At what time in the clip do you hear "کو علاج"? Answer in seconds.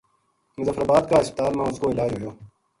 1.79-2.09